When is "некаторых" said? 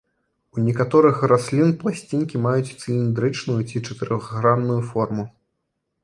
0.67-1.17